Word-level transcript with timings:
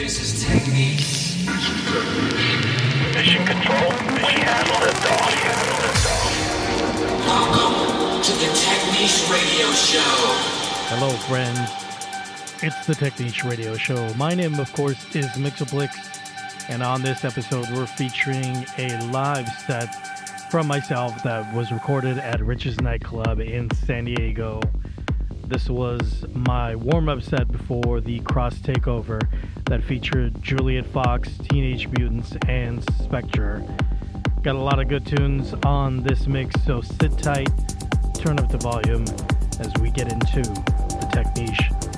This 0.00 0.18
is 0.22 0.42
Technique. 0.42 1.04
Mission 3.12 3.44
control, 3.44 3.90
we 4.16 4.32
have 4.40 4.66
liftoff. 4.80 5.28
Welcome 7.26 8.22
to 8.22 8.32
the 8.32 8.48
Technique 8.56 9.28
Radio 9.30 9.70
Show. 9.72 10.16
Hello, 10.88 11.10
friends. 11.28 11.60
It's 12.62 12.86
the 12.86 12.94
Technique 12.94 13.44
Radio 13.44 13.76
Show. 13.76 14.14
My 14.14 14.34
name, 14.34 14.58
of 14.58 14.72
course, 14.72 15.14
is 15.14 15.26
Mixoplix, 15.32 15.90
and 16.70 16.82
on 16.82 17.02
this 17.02 17.22
episode, 17.22 17.68
we're 17.68 17.84
featuring 17.84 18.64
a 18.78 18.98
live 19.12 19.48
set 19.66 20.50
from 20.50 20.66
myself 20.66 21.22
that 21.24 21.54
was 21.54 21.70
recorded 21.70 22.16
at 22.16 22.40
Rich's 22.40 22.80
Nightclub 22.80 23.38
in 23.38 23.70
San 23.72 24.06
Diego. 24.06 24.62
This 25.50 25.68
was 25.68 26.24
my 26.32 26.76
warm 26.76 27.08
up 27.08 27.22
set 27.22 27.50
before 27.50 28.00
the 28.00 28.20
Cross 28.20 28.58
Takeover 28.58 29.20
that 29.64 29.82
featured 29.82 30.40
Juliet 30.40 30.86
Fox, 30.86 31.28
Teenage 31.38 31.88
Mutants, 31.88 32.36
and 32.46 32.84
Spectre. 33.02 33.64
Got 34.44 34.54
a 34.54 34.60
lot 34.60 34.78
of 34.78 34.86
good 34.86 35.04
tunes 35.04 35.52
on 35.64 36.04
this 36.04 36.28
mix, 36.28 36.54
so 36.64 36.80
sit 36.82 37.18
tight, 37.18 37.50
turn 38.14 38.38
up 38.38 38.48
the 38.48 38.58
volume 38.58 39.04
as 39.58 39.72
we 39.82 39.90
get 39.90 40.12
into 40.12 40.40
the 40.40 41.10
Technique 41.12 41.89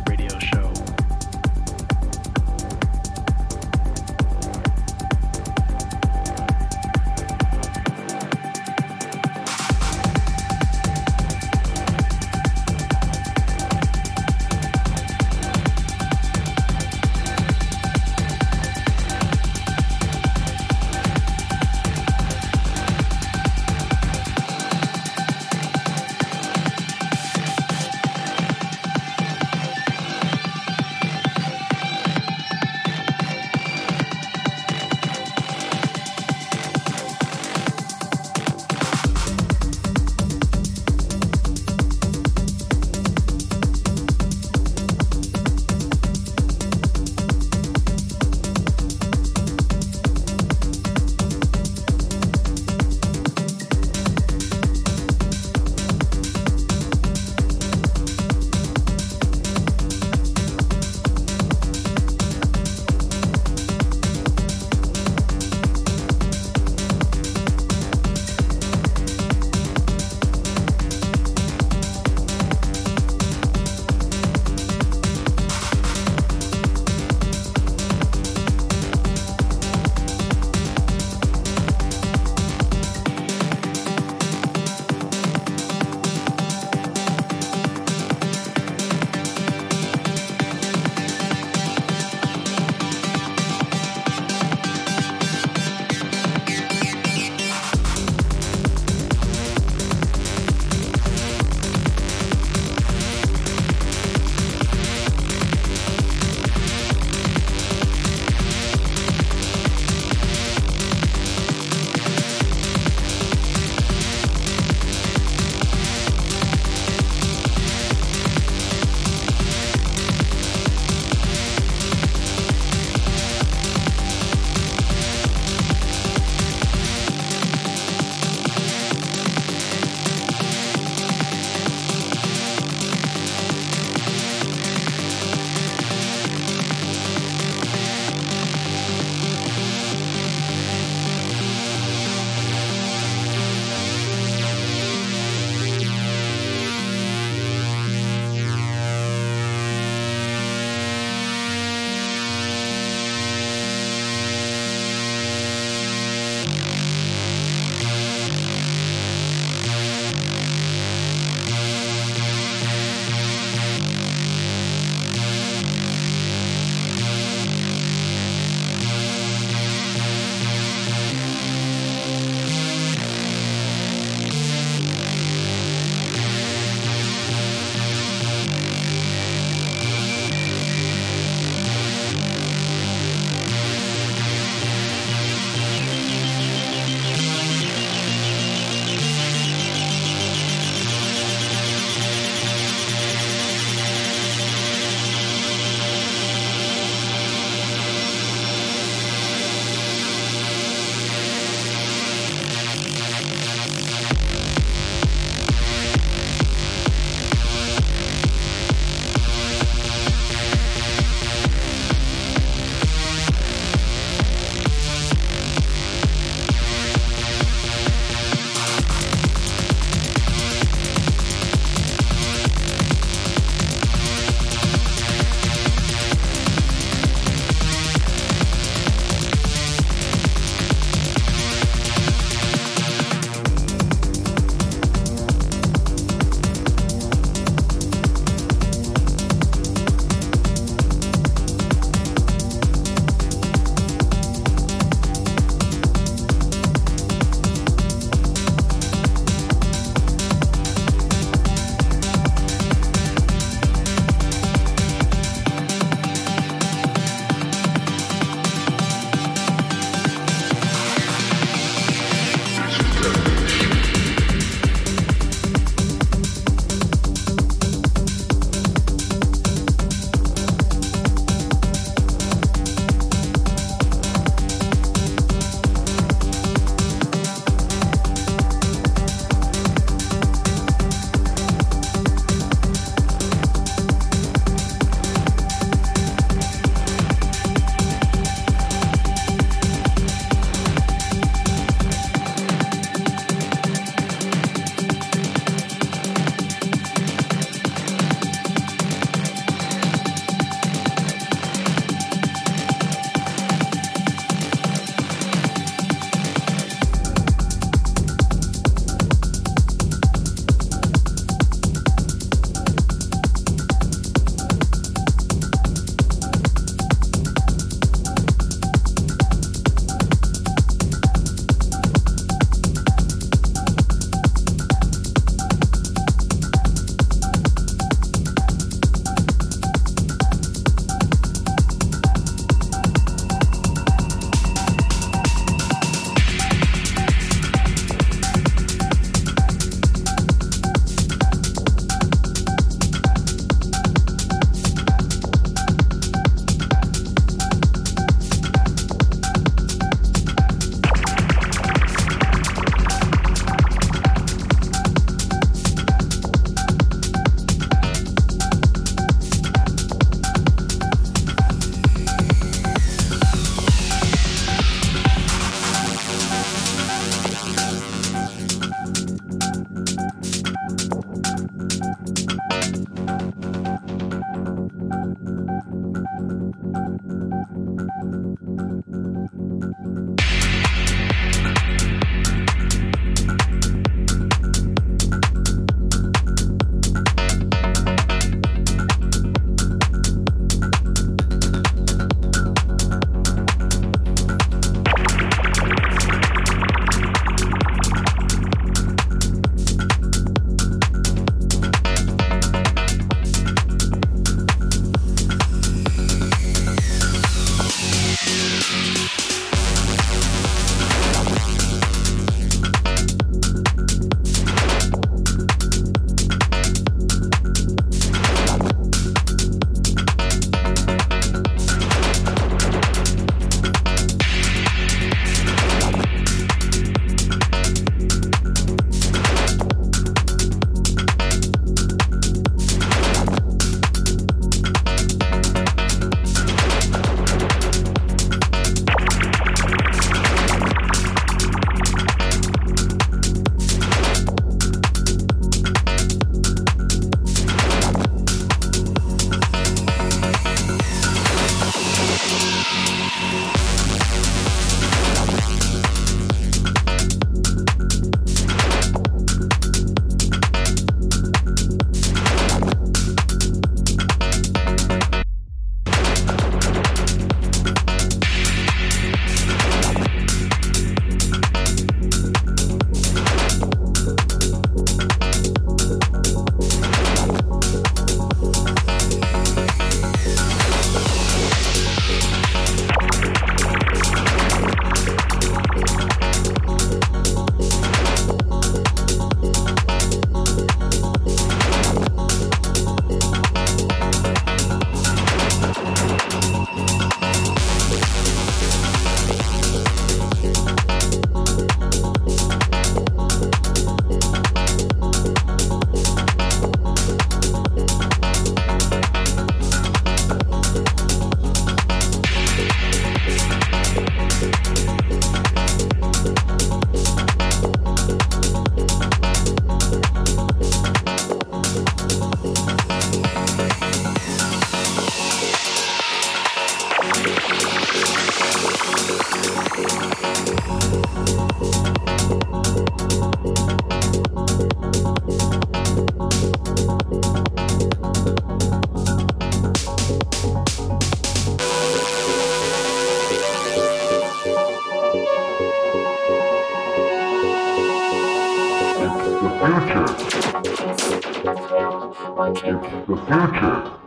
One 553.33 554.03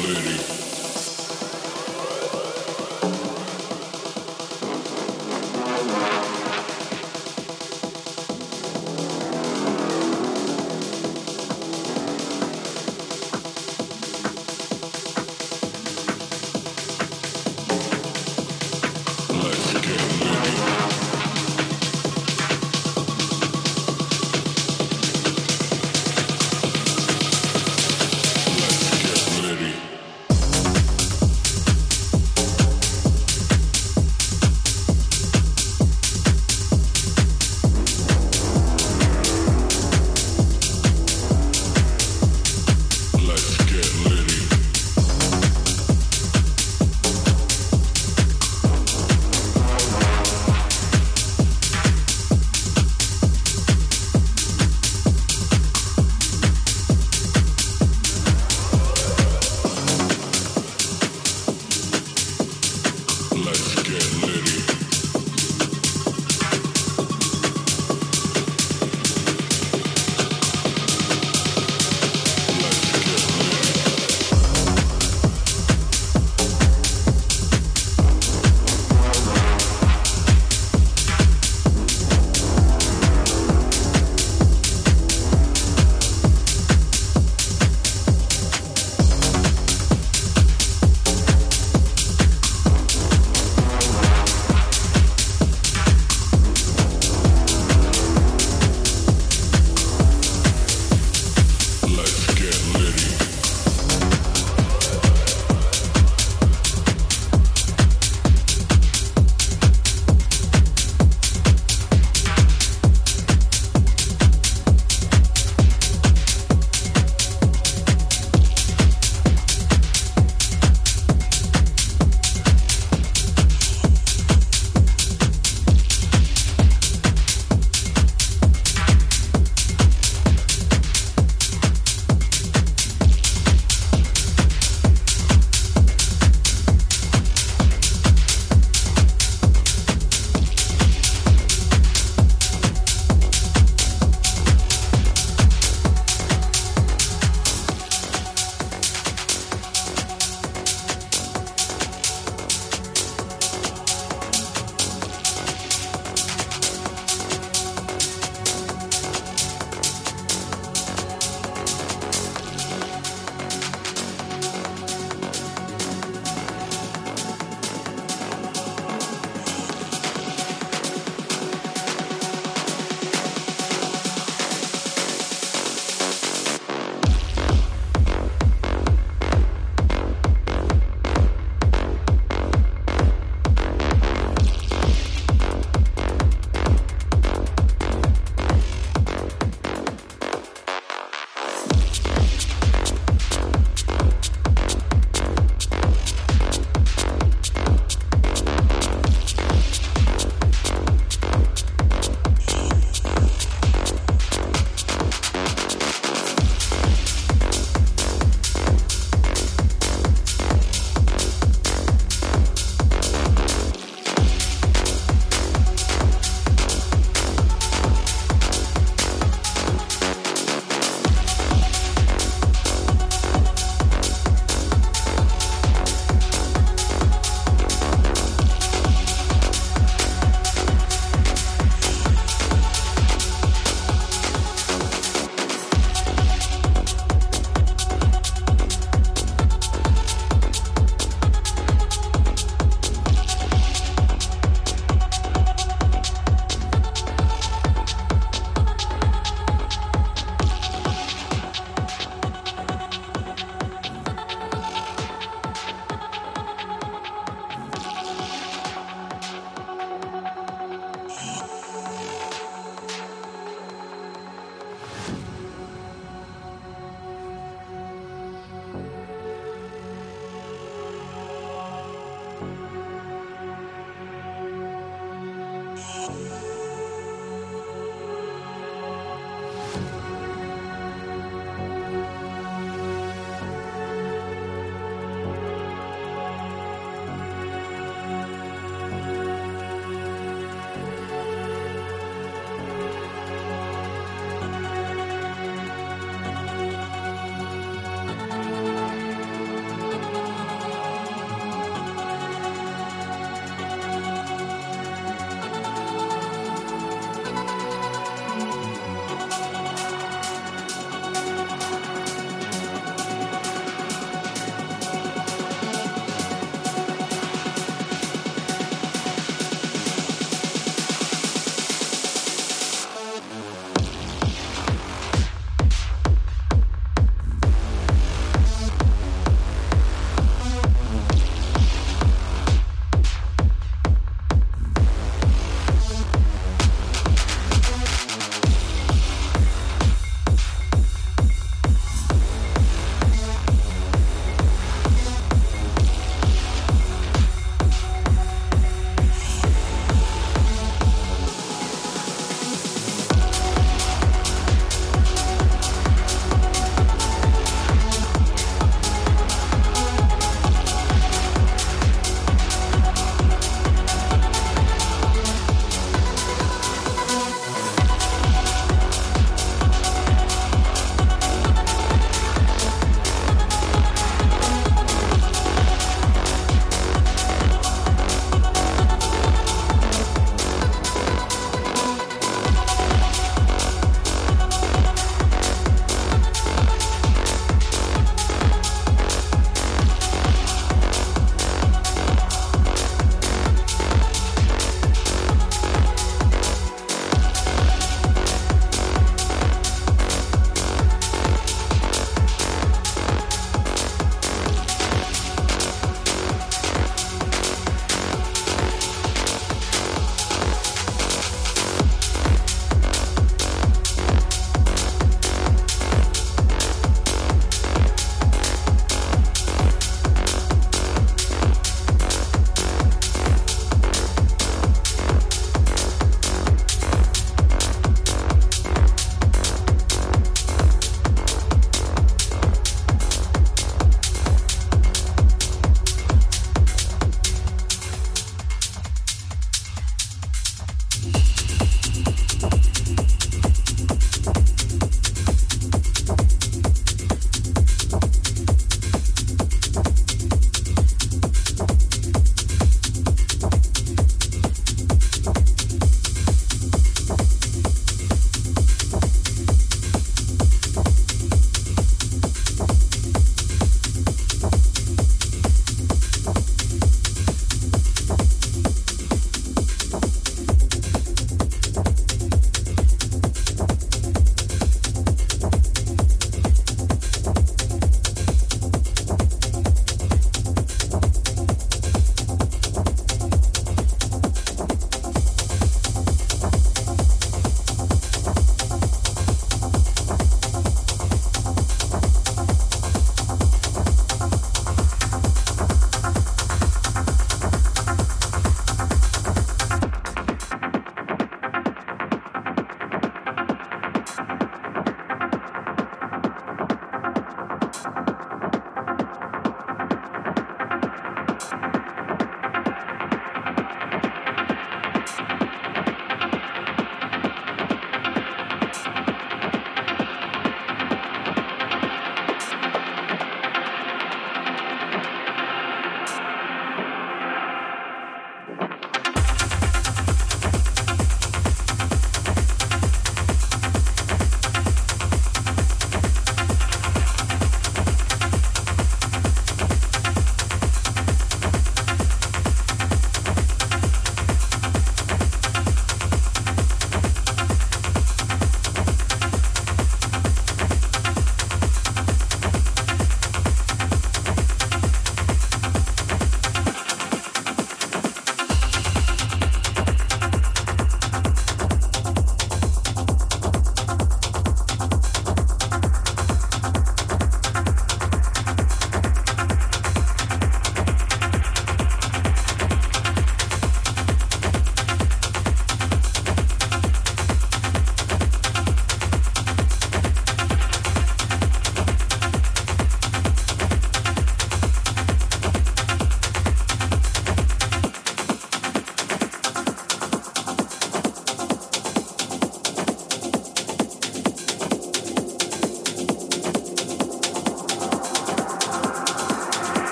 lady. 0.00 0.61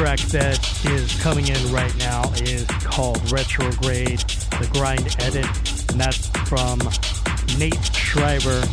That 0.00 0.58
is 0.86 1.20
coming 1.20 1.46
in 1.48 1.72
right 1.72 1.94
now 1.98 2.22
is 2.40 2.64
called 2.84 3.18
Retrograde, 3.30 4.20
the 4.58 4.66
Grind 4.72 5.14
Edit, 5.18 5.44
and 5.90 6.00
that's 6.00 6.26
from 6.48 6.78
Nate 7.58 7.84
Schreiber. 7.94 8.64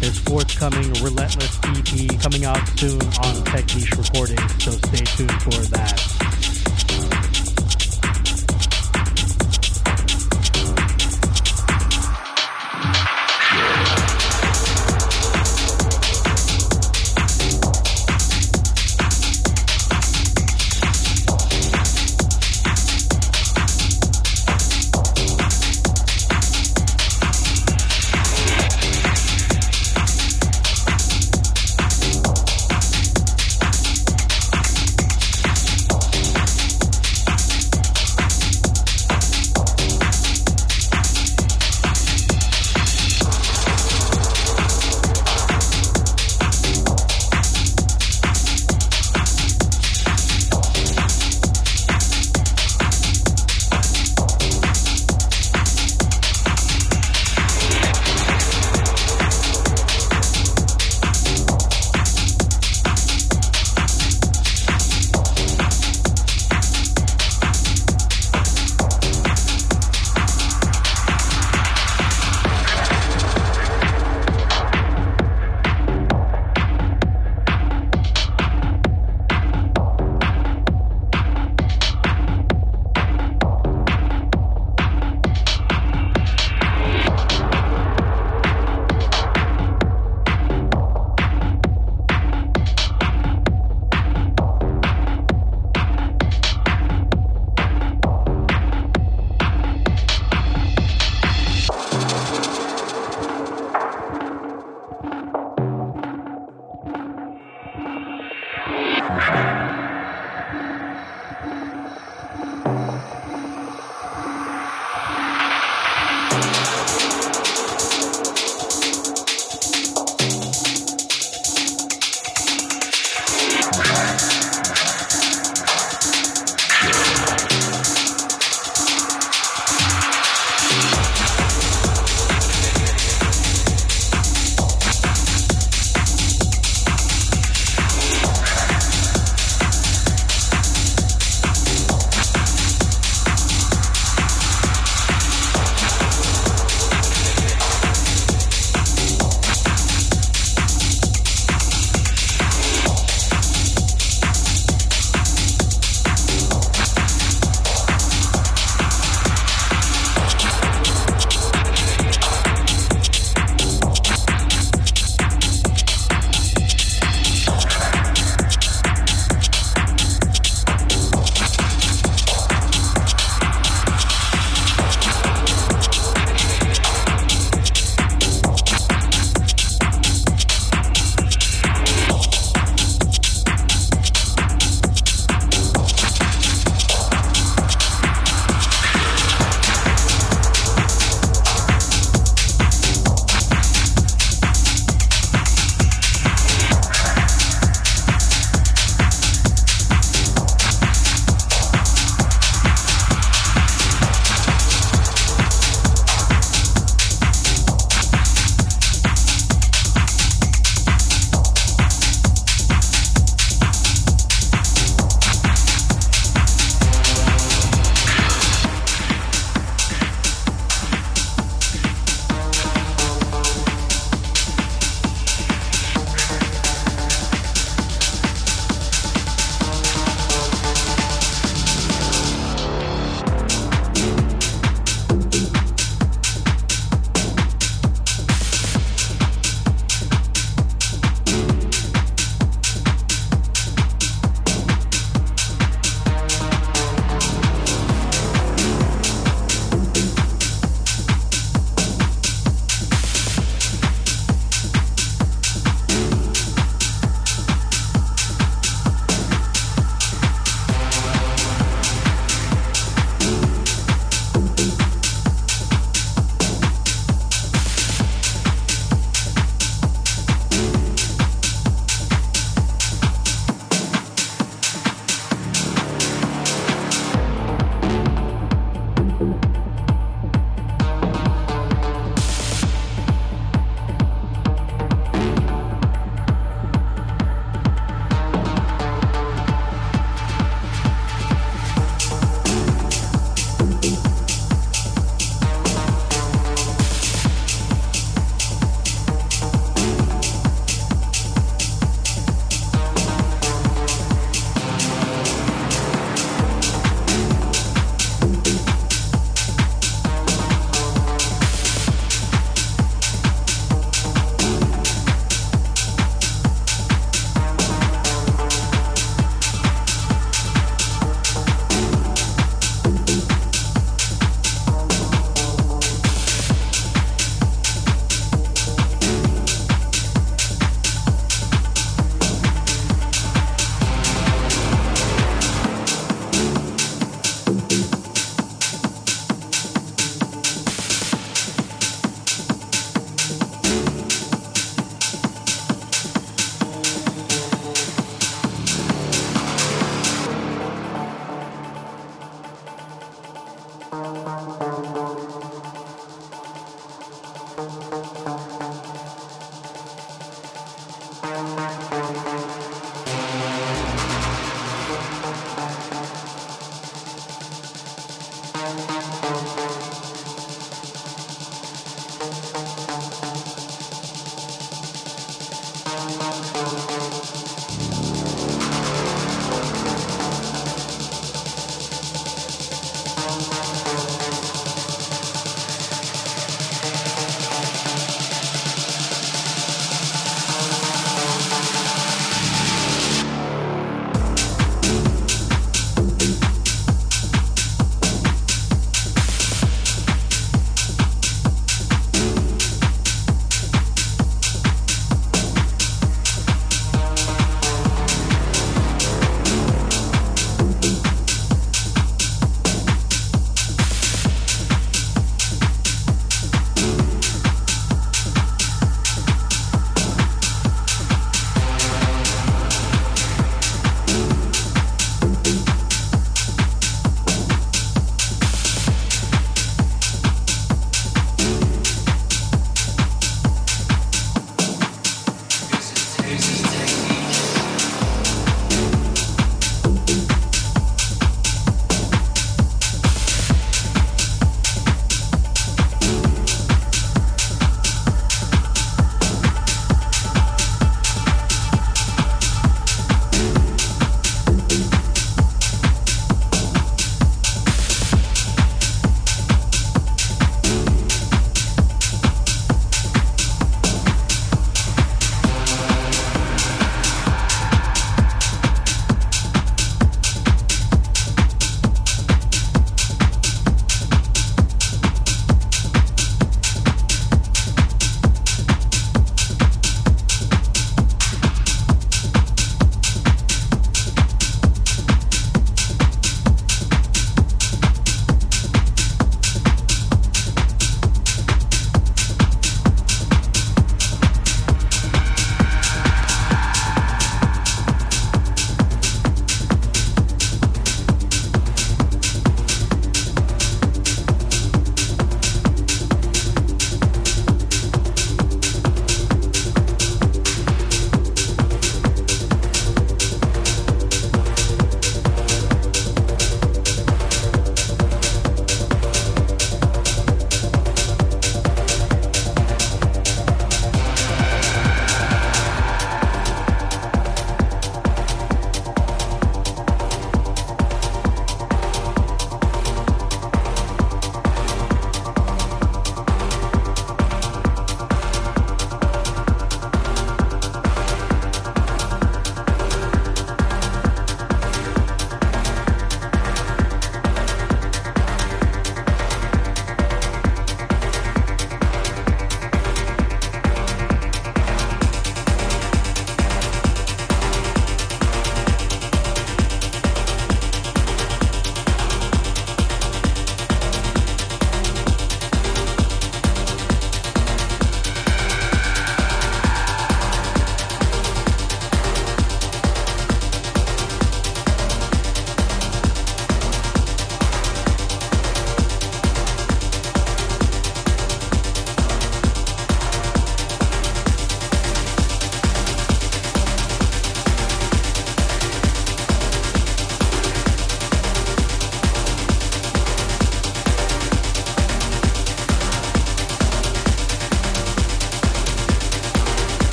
His 0.00 0.18
forthcoming 0.20 0.90
Relentless 1.02 1.58
EP 1.64 2.18
coming 2.22 2.46
out 2.46 2.66
soon 2.78 3.02
on 3.02 3.44
Techniche 3.44 3.96
Recordings, 3.98 4.64
so 4.64 4.70
stay 4.70 5.04
tuned 5.04 5.42
for 5.42 5.60
that. 5.76 6.31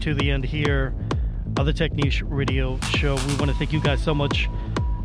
To 0.00 0.14
the 0.14 0.30
end 0.30 0.44
here 0.44 0.94
of 1.58 1.66
the 1.66 1.72
Techniche 1.72 2.22
Radio 2.24 2.78
Show. 2.96 3.16
We 3.26 3.34
want 3.34 3.50
to 3.50 3.54
thank 3.54 3.72
you 3.72 3.80
guys 3.80 4.02
so 4.02 4.14
much, 4.14 4.48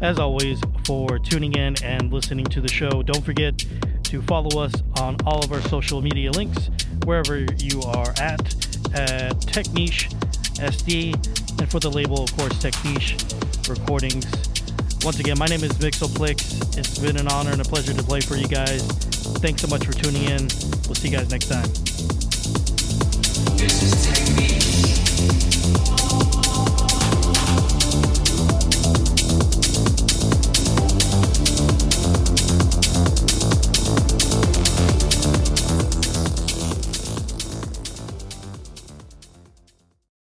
as 0.01 0.19
always, 0.19 0.61
for 0.85 1.19
tuning 1.19 1.53
in 1.53 1.75
and 1.83 2.13
listening 2.13 2.45
to 2.45 2.61
the 2.61 2.69
show. 2.69 3.03
Don't 3.03 3.23
forget 3.23 3.57
to 4.03 4.21
follow 4.21 4.61
us 4.61 4.73
on 4.99 5.17
all 5.25 5.43
of 5.43 5.51
our 5.51 5.61
social 5.63 6.01
media 6.01 6.31
links, 6.31 6.69
wherever 7.03 7.39
you 7.39 7.81
are 7.81 8.09
at, 8.21 8.39
at 8.95 9.35
Techniche 9.41 10.13
SD, 10.59 11.13
and 11.59 11.69
for 11.69 11.81
the 11.81 11.91
label, 11.91 12.23
of 12.23 12.37
course, 12.37 12.53
Techniche 12.53 13.19
Recordings. 13.67 14.25
Once 15.03 15.19
again, 15.19 15.37
my 15.37 15.47
name 15.47 15.63
is 15.63 15.73
Mixoplex. 15.73 16.77
It's 16.77 16.99
been 16.99 17.17
an 17.17 17.27
honor 17.27 17.51
and 17.51 17.61
a 17.61 17.65
pleasure 17.65 17.93
to 17.93 18.03
play 18.03 18.21
for 18.21 18.37
you 18.37 18.47
guys. 18.47 18.81
Thanks 19.39 19.61
so 19.61 19.67
much 19.67 19.85
for 19.85 19.91
tuning 19.91 20.23
in. 20.23 20.47
We'll 20.87 20.95
see 20.95 21.09
you 21.09 21.17
guys 21.17 21.29
next 21.29 21.49
time. 21.49 21.84
This 23.65 23.81
is 23.81 23.93
Techniche. 24.05 25.84